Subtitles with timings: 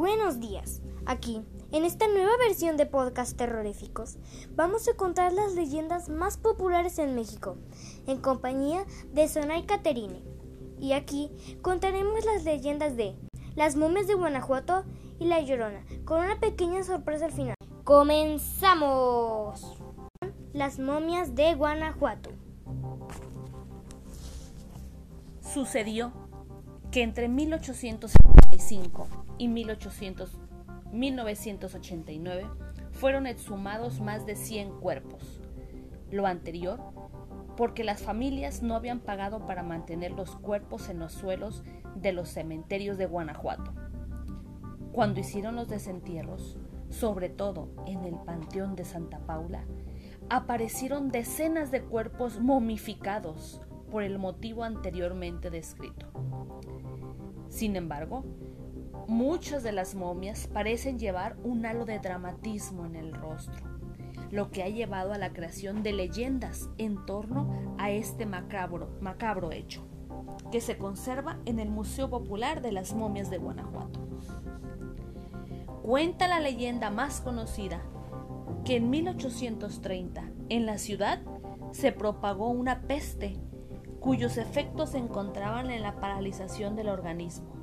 [0.00, 0.80] Buenos días.
[1.04, 1.42] Aquí,
[1.72, 4.16] en esta nueva versión de podcast terroríficos,
[4.56, 7.58] vamos a contar las leyendas más populares en México,
[8.06, 10.22] en compañía de Sonay Caterine.
[10.78, 11.30] Y aquí
[11.60, 13.14] contaremos las leyendas de
[13.56, 14.86] las momias de Guanajuato
[15.18, 17.54] y La Llorona, con una pequeña sorpresa al final.
[17.84, 19.76] ¡Comenzamos!
[20.54, 22.30] Las momias de Guanajuato.
[25.42, 26.29] Sucedió
[26.90, 29.06] que entre 1875
[29.38, 32.46] y 1989
[32.92, 35.40] fueron exhumados más de 100 cuerpos.
[36.10, 36.80] Lo anterior
[37.56, 41.62] porque las familias no habían pagado para mantener los cuerpos en los suelos
[41.94, 43.72] de los cementerios de Guanajuato.
[44.92, 46.56] Cuando hicieron los desentierros,
[46.88, 49.64] sobre todo en el Panteón de Santa Paula,
[50.30, 56.06] aparecieron decenas de cuerpos momificados por el motivo anteriormente descrito.
[57.48, 58.24] Sin embargo,
[59.08, 63.66] muchas de las momias parecen llevar un halo de dramatismo en el rostro,
[64.30, 69.50] lo que ha llevado a la creación de leyendas en torno a este macabro, macabro
[69.50, 69.84] hecho,
[70.52, 74.00] que se conserva en el Museo Popular de las Momias de Guanajuato.
[75.82, 77.82] Cuenta la leyenda más conocida
[78.64, 81.20] que en 1830 en la ciudad
[81.72, 83.36] se propagó una peste
[84.00, 87.54] cuyos efectos se encontraban en la paralización del organismo.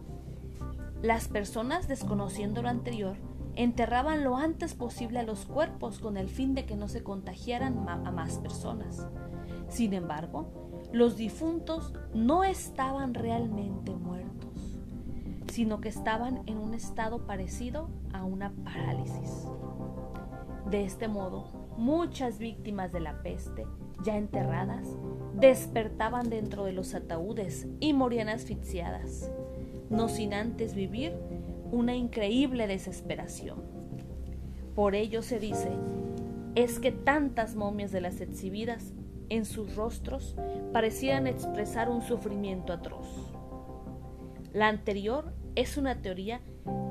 [1.02, 3.18] Las personas, desconociendo lo anterior,
[3.56, 7.90] enterraban lo antes posible a los cuerpos con el fin de que no se contagiaran
[7.90, 9.08] a más personas.
[9.68, 10.48] Sin embargo,
[10.94, 14.80] los difuntos no estaban realmente muertos,
[15.52, 19.48] sino que estaban en un estado parecido a una parálisis.
[20.70, 21.46] De este modo,
[21.78, 23.66] muchas víctimas de la peste,
[24.04, 24.88] ya enterradas,
[25.40, 29.32] despertaban dentro de los ataúdes y morían asfixiadas,
[29.90, 31.14] no sin antes vivir
[31.72, 33.62] una increíble desesperación.
[34.74, 35.70] Por ello se dice,
[36.56, 38.94] es que tantas momias de las exhibidas
[39.30, 40.36] en sus rostros
[40.74, 43.08] parecían expresar un sufrimiento atroz.
[44.54, 46.42] La anterior es una teoría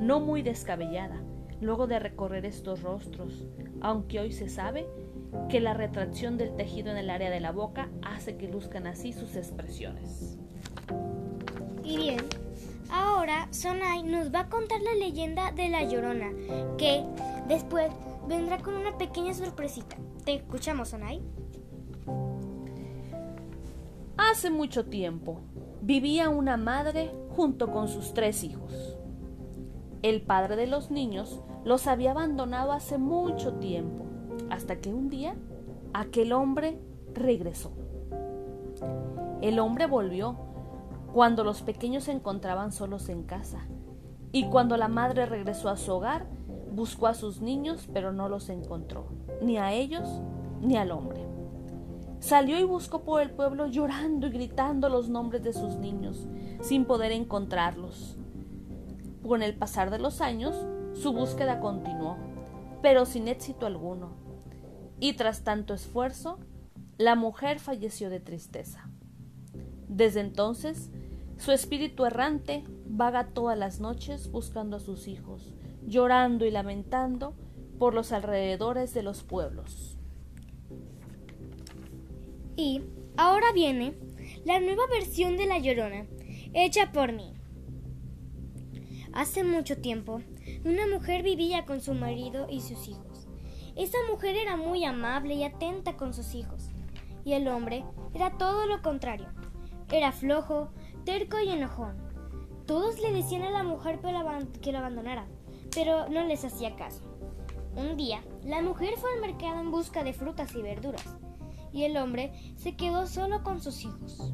[0.00, 1.20] no muy descabellada,
[1.60, 3.48] luego de recorrer estos rostros,
[3.80, 4.86] aunque hoy se sabe
[5.48, 9.12] que la retracción del tejido en el área de la boca hace que luzcan así
[9.12, 10.38] sus expresiones.
[11.84, 12.20] Y bien,
[12.91, 16.32] ahora Sonai nos va a contar la leyenda de la Llorona,
[16.78, 17.04] que
[17.48, 17.92] después
[18.28, 19.97] vendrá con una pequeña sorpresita.
[20.25, 21.22] ¿Te escuchamos, Sonai?
[24.16, 25.42] Hace mucho tiempo
[25.82, 28.97] vivía una madre junto con sus tres hijos.
[30.03, 34.05] El padre de los niños los había abandonado hace mucho tiempo,
[34.50, 35.36] hasta que un día
[35.92, 36.78] aquel hombre
[37.14, 37.72] regresó.
[39.40, 40.36] El hombre volvió
[41.12, 43.66] cuando los pequeños se encontraban solos en casa,
[44.32, 46.26] y cuando la madre regresó a su hogar,
[46.72, 49.06] buscó a sus niños, pero no los encontró,
[49.40, 50.20] ni a ellos
[50.60, 51.24] ni al hombre.
[52.18, 56.26] Salió y buscó por el pueblo llorando y gritando los nombres de sus niños,
[56.60, 58.18] sin poder encontrarlos.
[59.26, 60.54] Con el pasar de los años,
[60.94, 62.16] su búsqueda continuó,
[62.82, 64.25] pero sin éxito alguno.
[65.00, 66.38] Y tras tanto esfuerzo,
[66.98, 68.90] la mujer falleció de tristeza.
[69.88, 70.90] Desde entonces,
[71.36, 75.54] su espíritu errante vaga todas las noches buscando a sus hijos,
[75.86, 77.34] llorando y lamentando
[77.78, 79.98] por los alrededores de los pueblos.
[82.56, 82.82] Y
[83.16, 83.94] ahora viene
[84.44, 86.06] la nueva versión de La Llorona,
[86.54, 87.34] hecha por mí.
[89.12, 90.22] Hace mucho tiempo,
[90.64, 93.16] una mujer vivía con su marido y sus hijos.
[93.76, 96.70] Esa mujer era muy amable y atenta con sus hijos,
[97.25, 99.28] y el hombre era todo lo contrario.
[99.92, 100.70] Era flojo,
[101.04, 101.97] terco y enojón.
[102.66, 105.26] Todos le decían a la mujer que lo abandonara,
[105.75, 107.03] pero no les hacía caso.
[107.76, 111.16] Un día, la mujer fue al mercado en busca de frutas y verduras,
[111.70, 114.32] y el hombre se quedó solo con sus hijos.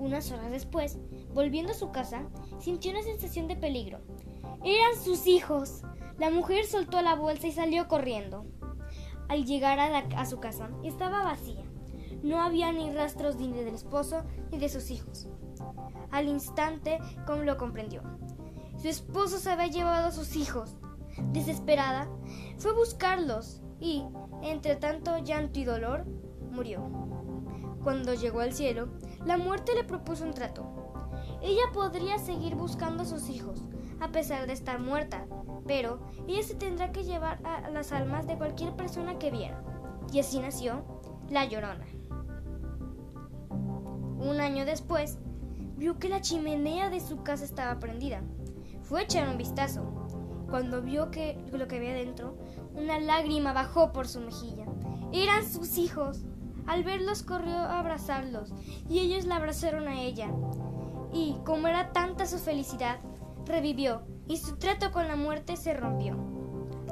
[0.00, 0.98] Unas horas después,
[1.32, 2.26] volviendo a su casa,
[2.58, 4.00] sintió una sensación de peligro.
[4.64, 5.82] Eran sus hijos.
[6.22, 8.46] La mujer soltó la bolsa y salió corriendo.
[9.28, 11.64] Al llegar a, su casa, estaba vacía.
[12.22, 14.22] No había ni rastros ni del esposo
[14.52, 15.26] ni de sus hijos.
[16.12, 18.04] Al instante, como lo comprendió.
[18.80, 20.76] Su esposo se había llevado a sus hijos.
[21.32, 22.08] Desesperada,
[22.56, 24.04] fue a buscarlos y,
[24.42, 26.06] entre tanto llanto y dolor,
[26.52, 26.88] murió.
[27.82, 28.90] Cuando llegó al cielo,
[29.24, 30.91] la muerte le propuso un trato.
[31.42, 33.62] Ella podría seguir buscando a sus hijos,
[34.00, 35.26] a pesar de estar muerta,
[35.66, 39.62] pero ella se tendrá que llevar a las almas de cualquier persona que viera.
[40.12, 40.84] Y así nació
[41.30, 41.86] La Llorona.
[44.18, 45.18] Un año después,
[45.76, 48.22] vio que la chimenea de su casa estaba prendida.
[48.82, 49.82] Fue a echar un vistazo
[50.48, 52.36] Cuando vio que lo que había dentro,
[52.74, 54.66] una lágrima bajó por su mejilla.
[55.12, 56.24] Eran sus hijos.
[56.66, 58.52] Al verlos corrió a abrazarlos
[58.88, 60.30] y ellos la abrazaron a ella.
[61.12, 63.00] Y, como era tanta su felicidad,
[63.46, 66.16] revivió y su trato con la muerte se rompió.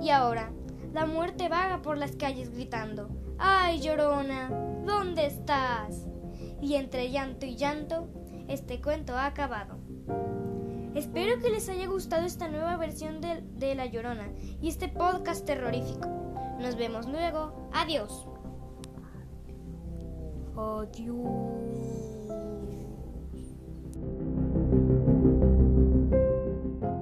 [0.02, 0.52] Y ahora,
[0.92, 3.08] la muerte vaga por las calles gritando,
[3.38, 4.50] ¡Ay, llorona!
[4.84, 6.06] ¿Dónde estás?
[6.60, 8.08] Y entre llanto y llanto,
[8.48, 9.78] este cuento ha acabado.
[10.94, 15.46] Espero que les haya gustado esta nueva versión de, de La Llorona y este podcast
[15.46, 16.08] terrorífico.
[16.60, 17.70] Nos vemos luego.
[17.72, 18.26] Adiós.
[20.56, 21.69] Adiós.